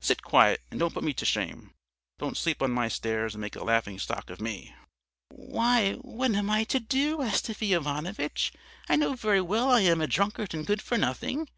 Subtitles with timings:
[0.00, 1.74] Sit quiet and don't put me to shame,
[2.18, 4.74] don't sleep on my stairs and make a laughing stock of me.'
[5.28, 8.54] "'Why, what am I to do, Astafy Ivanovitch?
[8.88, 11.48] I know very well I am a drunkard and good for nothing!